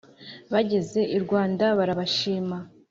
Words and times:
bageze 0.51 0.99
i 1.15 1.17
rwanda 1.23 1.65
barabashima 1.77 2.57